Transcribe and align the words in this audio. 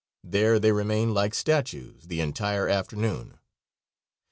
There 0.23 0.57
they 0.57 0.71
remain, 0.71 1.13
like 1.13 1.35
statues, 1.35 2.07
the 2.07 2.21
entire 2.21 2.67
afternoon. 2.67 3.37